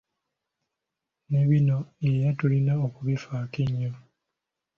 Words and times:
Ne 1.29 1.41
bino 1.49 1.77
era 2.09 2.29
tulina 2.39 2.73
okubifaako 2.85 3.57
ennyo. 3.65 3.91